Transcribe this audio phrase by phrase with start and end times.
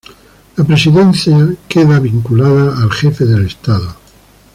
[0.57, 1.37] La Presidencia
[1.69, 3.95] queda vinculada al Jefe del Estado.